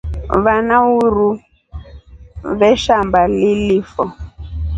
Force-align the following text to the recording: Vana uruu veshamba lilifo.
Vana 0.43 0.75
uruu 0.91 1.39
veshamba 2.59 3.19
lilifo. 3.39 4.03